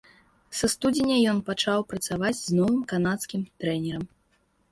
[0.59, 4.09] Са студзеня ён пачаў працаваць з новым канадскім трэнерам.